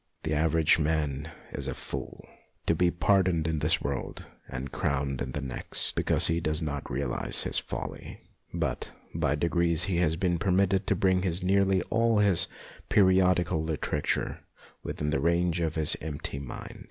The 0.23 0.33
average 0.33 0.79
man 0.79 1.29
is 1.51 1.67
a 1.67 1.75
fool, 1.75 2.27
to 2.65 2.73
be 2.73 2.89
pardoned 2.89 3.47
in 3.47 3.59
this 3.59 3.81
world 3.83 4.25
and 4.49 4.71
crowned 4.71 5.21
in 5.21 5.33
the 5.33 5.41
next, 5.41 5.93
because 5.93 6.25
he 6.25 6.39
does 6.39 6.59
not 6.59 6.89
realize 6.89 7.43
his 7.43 7.59
folly; 7.59 8.19
but 8.51 8.93
by 9.13 9.35
degrees 9.35 9.83
he 9.83 9.97
has 9.97 10.15
been 10.15 10.39
per 10.39 10.49
mitted 10.49 10.87
to 10.87 10.95
bring 10.95 11.19
nearly 11.43 11.83
all 11.91 12.17
his 12.17 12.47
periodical 12.89 13.61
literature 13.61 14.39
within 14.81 15.11
the 15.11 15.19
range 15.21 15.59
of 15.59 15.75
his 15.75 15.95
empty 16.01 16.39
mind. 16.39 16.79